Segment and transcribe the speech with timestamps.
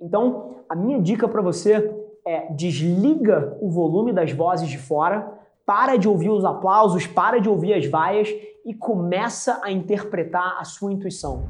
[0.00, 1.94] Então, a minha dica para você
[2.26, 5.32] é desliga o volume das vozes de fora,
[5.64, 8.28] para de ouvir os aplausos, para de ouvir as vaias
[8.64, 11.44] e começa a interpretar a sua intuição.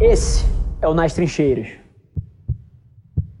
[0.00, 0.44] Esse
[0.80, 1.68] é o Nas Trincheiras.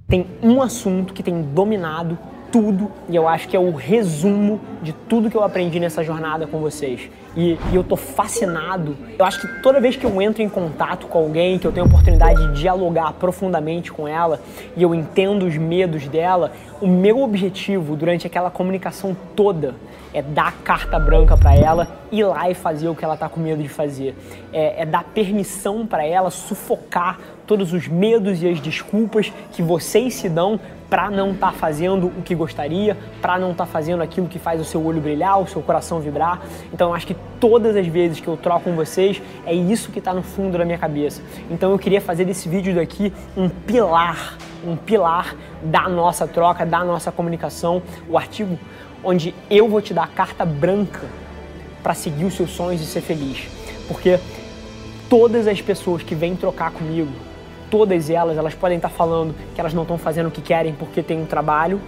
[0.08, 2.18] Tem um assunto que tem dominado
[2.54, 6.46] tudo e eu acho que é o resumo de tudo que eu aprendi nessa jornada
[6.46, 7.10] com vocês.
[7.36, 8.96] E, e, eu tô fascinado.
[9.18, 11.84] Eu acho que toda vez que eu entro em contato com alguém, que eu tenho
[11.84, 14.40] a oportunidade de dialogar profundamente com ela
[14.76, 19.74] e eu entendo os medos dela, o meu objetivo durante aquela comunicação toda
[20.12, 23.40] é dar carta branca para ela, ir lá e fazer o que ela tá com
[23.40, 24.14] medo de fazer.
[24.52, 30.14] É, é dar permissão para ela sufocar todos os medos e as desculpas que vocês
[30.14, 30.60] se dão
[30.94, 34.38] para não estar tá fazendo o que gostaria, para não estar tá fazendo aquilo que
[34.38, 36.40] faz o seu olho brilhar, o seu coração vibrar.
[36.72, 39.98] Então eu acho que todas as vezes que eu troco com vocês, é isso que
[39.98, 41.20] está no fundo da minha cabeça.
[41.50, 45.34] Então eu queria fazer desse vídeo daqui um pilar, um pilar
[45.64, 48.56] da nossa troca, da nossa comunicação, o artigo
[49.02, 51.08] onde eu vou te dar carta branca
[51.82, 53.48] para seguir os seus sonhos e ser feliz.
[53.88, 54.20] Porque
[55.10, 57.10] todas as pessoas que vêm trocar comigo,
[57.70, 61.02] todas elas, elas podem estar falando que elas não estão fazendo o que querem porque
[61.02, 61.80] tem um trabalho,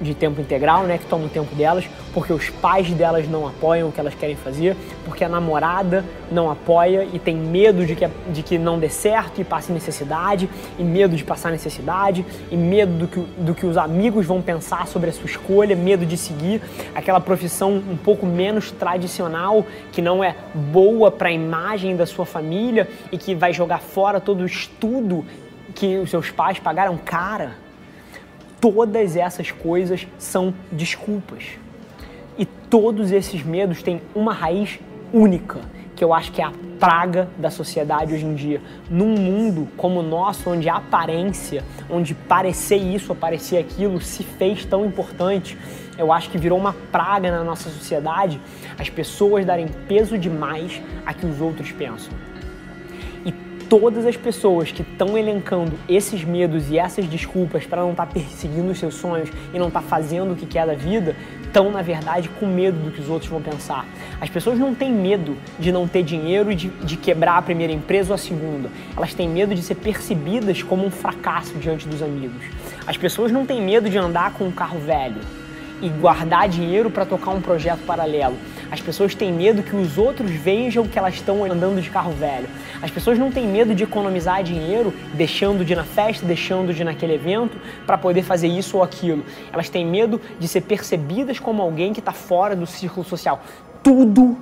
[0.00, 3.88] de tempo integral, né, que tomam o tempo delas, porque os pais delas não apoiam
[3.88, 8.08] o que elas querem fazer, porque a namorada não apoia e tem medo de que,
[8.32, 10.48] de que não dê certo e passe necessidade,
[10.78, 14.86] e medo de passar necessidade, e medo do que, do que os amigos vão pensar
[14.86, 16.62] sobre a sua escolha, medo de seguir
[16.94, 22.24] aquela profissão um pouco menos tradicional, que não é boa para a imagem da sua
[22.24, 25.24] família e que vai jogar fora todo o estudo
[25.74, 26.96] que os seus pais pagaram.
[26.96, 27.69] Cara
[28.60, 31.44] Todas essas coisas são desculpas.
[32.36, 34.78] E todos esses medos têm uma raiz
[35.12, 35.60] única,
[35.96, 38.60] que eu acho que é a praga da sociedade hoje em dia.
[38.88, 44.64] Num mundo como o nosso, onde a aparência, onde parecer isso parecer aquilo se fez
[44.64, 45.56] tão importante,
[45.98, 48.40] eu acho que virou uma praga na nossa sociedade
[48.78, 52.12] as pessoas darem peso demais a que os outros pensam
[53.70, 58.12] todas as pessoas que estão elencando esses medos e essas desculpas para não estar tá
[58.12, 61.14] perseguindo os seus sonhos e não estar tá fazendo o que quer da vida,
[61.44, 63.86] estão, na verdade, com medo do que os outros vão pensar.
[64.20, 68.10] As pessoas não têm medo de não ter dinheiro de, de quebrar a primeira empresa
[68.10, 68.68] ou a segunda.
[68.96, 72.42] Elas têm medo de ser percebidas como um fracasso diante dos amigos.
[72.88, 75.39] As pessoas não têm medo de andar com um carro velho
[75.80, 78.36] e guardar dinheiro para tocar um projeto paralelo.
[78.70, 82.48] As pessoas têm medo que os outros vejam que elas estão andando de carro velho.
[82.82, 86.82] As pessoas não têm medo de economizar dinheiro, deixando de ir na festa, deixando de
[86.82, 89.24] ir naquele evento para poder fazer isso ou aquilo.
[89.52, 93.42] Elas têm medo de ser percebidas como alguém que está fora do círculo social.
[93.82, 94.36] Tudo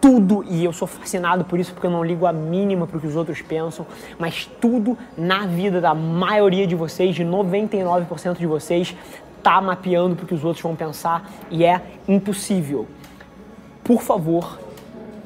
[0.00, 3.00] tudo, e eu sou fascinado por isso porque eu não ligo a mínima para o
[3.00, 3.86] que os outros pensam,
[4.18, 8.94] mas tudo na vida da maioria de vocês, de 99% de vocês,
[9.42, 12.86] tá mapeando para o que os outros vão pensar e é impossível
[13.86, 14.58] por favor,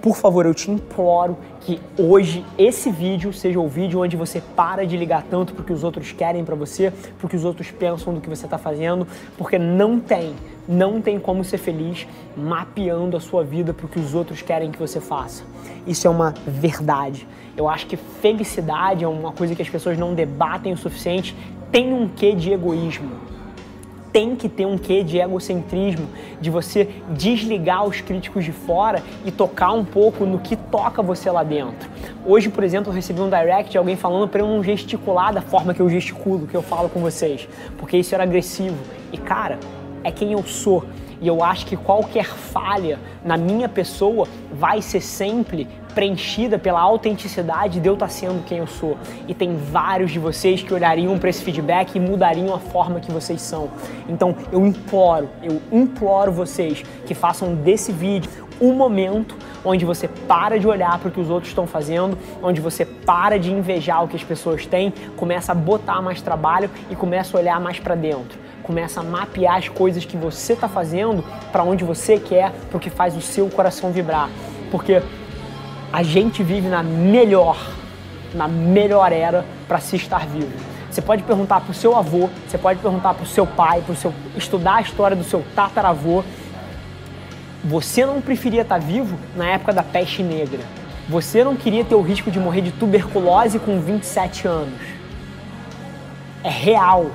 [0.02, 4.86] por favor, eu te imploro que hoje esse vídeo seja o vídeo onde você para
[4.86, 8.28] de ligar tanto porque os outros querem para você, porque os outros pensam do que
[8.28, 10.34] você está fazendo, porque não tem,
[10.68, 12.06] não tem como ser feliz
[12.36, 15.42] mapeando a sua vida para o que os outros querem que você faça.
[15.86, 17.26] Isso é uma verdade.
[17.56, 21.34] Eu acho que felicidade é uma coisa que as pessoas não debatem o suficiente,
[21.72, 23.30] tem um quê de egoísmo
[24.12, 26.06] tem que ter um quê de egocentrismo,
[26.40, 31.30] de você desligar os críticos de fora e tocar um pouco no que toca você
[31.30, 31.88] lá dentro.
[32.24, 35.40] Hoje, por exemplo, eu recebi um direct de alguém falando para eu não gesticular da
[35.40, 37.48] forma que eu gesticulo, que eu falo com vocês,
[37.78, 38.78] porque isso era agressivo.
[39.12, 39.58] E cara,
[40.02, 40.84] é quem eu sou.
[41.20, 47.80] E eu acho que qualquer falha na minha pessoa vai ser sempre preenchida pela autenticidade
[47.80, 48.96] de eu estar sendo quem eu sou.
[49.28, 53.12] E tem vários de vocês que olhariam para esse feedback e mudariam a forma que
[53.12, 53.68] vocês são.
[54.08, 58.30] Então eu imploro, eu imploro vocês que façam desse vídeo
[58.60, 62.60] um momento onde você para de olhar para o que os outros estão fazendo, onde
[62.60, 66.96] você para de invejar o que as pessoas têm, começa a botar mais trabalho e
[66.96, 71.24] começa a olhar mais para dentro começa a mapear as coisas que você está fazendo
[71.50, 74.28] para onde você quer, para o que faz o seu coração vibrar.
[74.70, 75.02] Porque
[75.92, 77.58] a gente vive na melhor,
[78.34, 80.52] na melhor era para se estar vivo.
[80.90, 83.94] Você pode perguntar para o seu avô, você pode perguntar para o seu pai, para
[83.94, 86.24] seu estudar a história do seu tataravô.
[87.64, 90.60] Você não preferia estar vivo na época da peste negra.
[91.08, 94.80] Você não queria ter o risco de morrer de tuberculose com 27 anos.
[96.42, 97.10] É real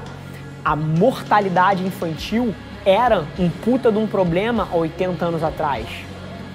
[0.66, 5.86] a mortalidade infantil era um puta de um problema há 80 anos atrás.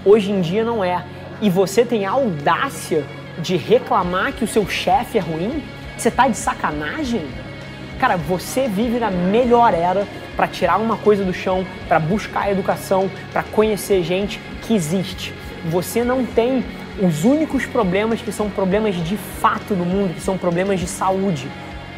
[0.04, 1.04] Hoje em dia não é.
[1.40, 3.04] E você tem a audácia
[3.38, 5.62] de reclamar que o seu chefe é ruim?
[5.96, 7.24] Você tá de sacanagem?
[8.00, 13.08] Cara, você vive na melhor era para tirar uma coisa do chão, para buscar educação,
[13.32, 15.32] para conhecer gente que existe.
[15.66, 16.64] Você não tem
[17.00, 21.46] os únicos problemas que são problemas de fato no mundo, que são problemas de saúde.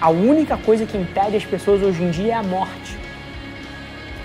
[0.03, 2.99] A única coisa que impede as pessoas hoje em dia é a morte.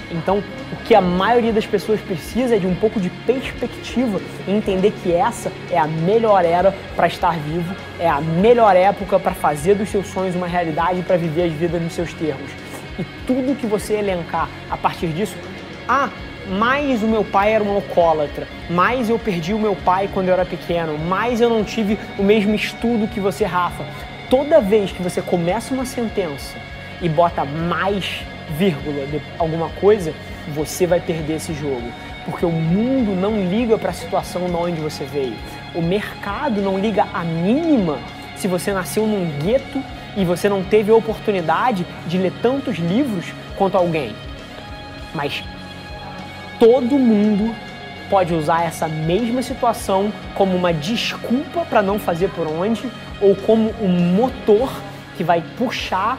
[0.10, 0.44] Então,
[0.74, 4.92] o que a maioria das pessoas precisa é de um pouco de perspectiva e entender
[5.04, 9.76] que essa é a melhor era para estar vivo, é a melhor época para fazer
[9.76, 12.50] dos seus sonhos uma realidade e para viver as vidas nos seus termos.
[12.98, 15.38] E tudo que você elencar a partir disso,
[15.88, 16.10] ah,
[16.50, 20.34] mais o meu pai era um alcoólatra, mais eu perdi o meu pai quando eu
[20.34, 23.86] era pequeno, mais eu não tive o mesmo estudo que você, Rafa.
[24.30, 26.58] Toda vez que você começa uma sentença
[27.02, 28.26] e bota mais
[28.58, 30.14] vírgula de alguma coisa,
[30.54, 31.90] você vai perder esse jogo.
[32.26, 35.38] Porque o mundo não liga para a situação de onde você veio.
[35.74, 38.00] O mercado não liga a mínima
[38.36, 39.82] se você nasceu num gueto
[40.18, 44.14] e você não teve a oportunidade de ler tantos livros quanto alguém.
[45.16, 45.42] Mas
[46.60, 47.56] todo mundo
[48.10, 52.90] pode usar essa mesma situação como uma desculpa para não fazer por onde
[53.22, 54.70] ou como um motor
[55.16, 56.18] que vai puxar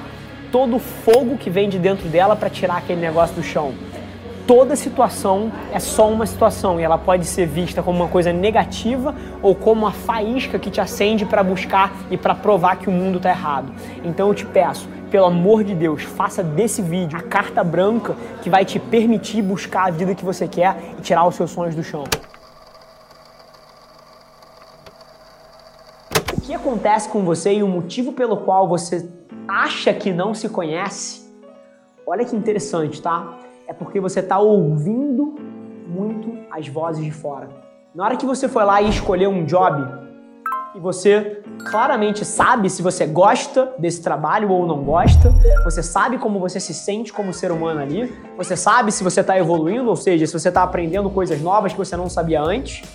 [0.51, 3.75] todo o fogo que vem de dentro dela para tirar aquele negócio do chão.
[4.47, 9.15] Toda situação é só uma situação e ela pode ser vista como uma coisa negativa
[9.43, 13.19] ou como uma faísca que te acende para buscar e para provar que o mundo
[13.19, 13.71] está errado.
[14.03, 18.49] Então eu te peço, pelo amor de Deus, faça desse vídeo a carta branca que
[18.49, 21.85] vai te permitir buscar a vida que você quer e tirar os seus sonhos do
[21.85, 22.05] chão.
[26.49, 29.07] Que acontece com você e o motivo pelo qual você
[29.47, 31.31] acha que não se conhece,
[32.07, 33.39] olha que interessante, tá?
[33.67, 35.35] É porque você está ouvindo
[35.87, 37.51] muito as vozes de fora.
[37.95, 39.87] Na hora que você foi lá e escolheu um job,
[40.75, 45.31] e você claramente sabe se você gosta desse trabalho ou não gosta,
[45.65, 49.37] você sabe como você se sente como ser humano ali, você sabe se você está
[49.37, 52.89] evoluindo, ou seja, se você está aprendendo coisas novas que você não sabia antes,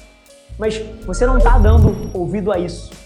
[0.57, 3.02] mas você não está dando ouvido a isso.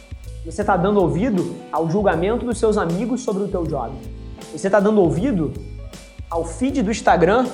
[0.48, 3.92] Você está dando ouvido ao julgamento dos seus amigos sobre o teu job.
[4.54, 5.52] Você está dando ouvido
[6.30, 7.46] ao feed do Instagram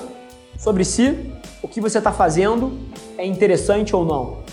[0.56, 2.78] sobre se o que você está fazendo
[3.18, 4.44] é interessante ou não.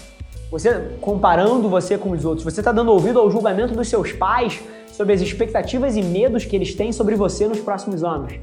[0.49, 2.43] Você comparando você com os outros.
[2.43, 4.59] Você está dando ouvido ao julgamento dos seus pais
[4.91, 8.33] sobre as expectativas e medos que eles têm sobre você nos próximos anos.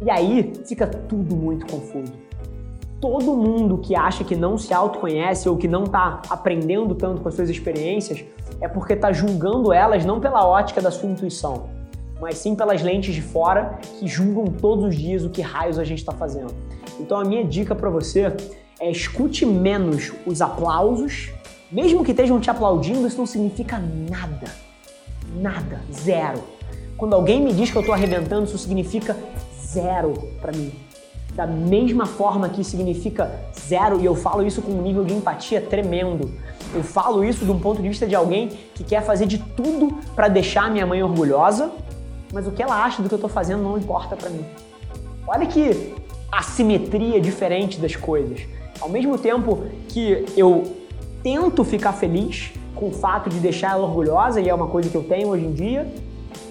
[0.00, 2.10] E aí fica tudo muito confuso
[3.02, 7.28] todo mundo que acha que não se autoconhece ou que não está aprendendo tanto com
[7.28, 8.24] as suas experiências
[8.60, 11.64] é porque está julgando elas não pela ótica da sua intuição,
[12.20, 15.84] mas sim pelas lentes de fora que julgam todos os dias o que raios a
[15.84, 16.54] gente está fazendo.
[17.00, 18.32] Então a minha dica para você
[18.78, 21.32] é escute menos os aplausos,
[21.72, 24.46] mesmo que estejam te aplaudindo, isso não significa nada.
[25.34, 26.40] Nada, zero.
[26.96, 29.16] Quando alguém me diz que eu estou arrebentando, isso significa
[29.60, 30.72] zero para mim.
[31.34, 35.60] Da mesma forma que significa zero, e eu falo isso com um nível de empatia
[35.60, 36.30] tremendo.
[36.74, 39.98] Eu falo isso de um ponto de vista de alguém que quer fazer de tudo
[40.14, 41.70] para deixar minha mãe orgulhosa,
[42.32, 44.44] mas o que ela acha do que eu tô fazendo não importa para mim.
[45.26, 45.94] Olha que
[46.30, 48.40] assimetria diferente das coisas.
[48.80, 50.64] Ao mesmo tempo que eu
[51.22, 54.96] tento ficar feliz com o fato de deixar ela orgulhosa, e é uma coisa que
[54.96, 55.86] eu tenho hoje em dia,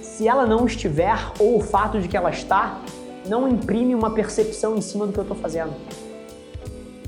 [0.01, 2.79] se ela não estiver, ou o fato de que ela está,
[3.27, 5.73] não imprime uma percepção em cima do que eu estou fazendo.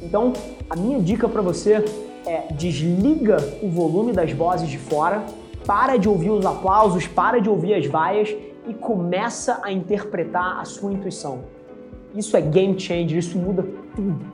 [0.02, 0.34] Então,
[0.70, 1.84] a minha dica para você
[2.26, 5.24] é desliga o volume das vozes de fora,
[5.66, 8.36] para de ouvir os aplausos, para de ouvir as vaias
[8.68, 11.46] e começa a interpretar a sua intuição.
[12.16, 13.66] Isso é game changer, isso muda
[13.96, 14.26] tudo.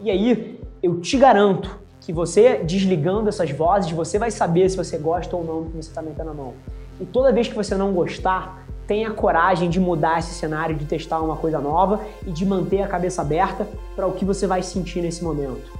[0.00, 4.96] E aí, eu te garanto que você desligando essas vozes, você vai saber se você
[4.98, 6.54] gosta ou não do que você está metendo a mão.
[7.00, 8.59] E toda vez que você não gostar,
[8.90, 12.88] tenha coragem de mudar esse cenário, de testar uma coisa nova e de manter a
[12.88, 15.70] cabeça aberta para o que você vai sentir nesse momento.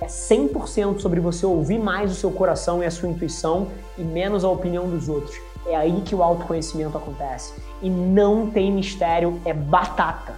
[0.00, 4.44] É 100% sobre você ouvir mais o seu coração e a sua intuição e menos
[4.44, 5.36] a opinião dos outros.
[5.64, 7.54] É aí que o autoconhecimento acontece.
[7.80, 10.34] E não tem mistério, é batata.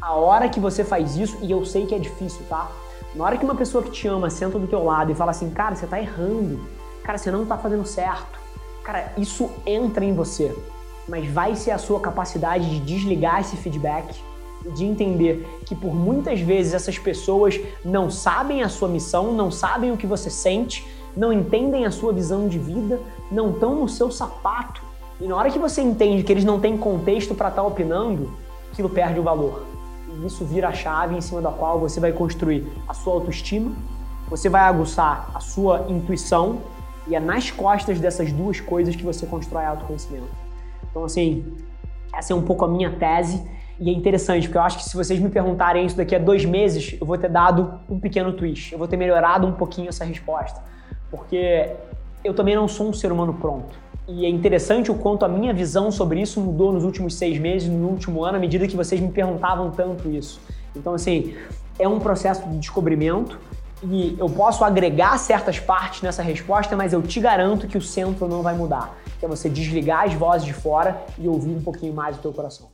[0.00, 2.70] A hora que você faz isso, e eu sei que é difícil, tá?
[3.14, 5.50] Na hora que uma pessoa que te ama senta do teu lado e fala assim,
[5.50, 6.66] cara, você tá errando,
[7.02, 8.40] cara, você não tá fazendo certo,
[8.82, 10.56] cara, isso entra em você
[11.08, 14.14] mas vai ser a sua capacidade de desligar esse feedback
[14.72, 19.92] de entender que por muitas vezes essas pessoas não sabem a sua missão, não sabem
[19.92, 24.10] o que você sente, não entendem a sua visão de vida, não estão no seu
[24.10, 24.82] sapato.
[25.20, 28.32] E na hora que você entende que eles não têm contexto para estar tá opinando,
[28.72, 29.64] aquilo perde o valor.
[30.08, 33.72] E isso vira a chave em cima da qual você vai construir a sua autoestima,
[34.28, 36.58] você vai aguçar a sua intuição
[37.06, 40.43] E é nas costas dessas duas coisas que você constrói autoconhecimento.
[40.94, 41.44] Então, assim,
[42.14, 43.42] essa é um pouco a minha tese.
[43.80, 46.44] E é interessante, porque eu acho que se vocês me perguntarem isso daqui a dois
[46.44, 48.72] meses, eu vou ter dado um pequeno twist.
[48.72, 50.62] Eu vou ter melhorado um pouquinho essa resposta.
[51.10, 51.68] Porque
[52.22, 53.76] eu também não sou um ser humano pronto.
[54.06, 57.68] E é interessante o quanto a minha visão sobre isso mudou nos últimos seis meses,
[57.68, 60.40] no último ano, à medida que vocês me perguntavam tanto isso.
[60.76, 61.34] Então, assim,
[61.76, 63.40] é um processo de descobrimento
[63.82, 68.28] e eu posso agregar certas partes nessa resposta, mas eu te garanto que o centro
[68.28, 68.94] não vai mudar.
[69.24, 72.30] Que é você desligar as vozes de fora e ouvir um pouquinho mais o teu
[72.30, 72.73] coração.